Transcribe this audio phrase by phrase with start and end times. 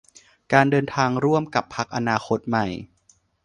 [0.53, 2.67] การเดินทางร่วมกับพรรคอนาคตใหม่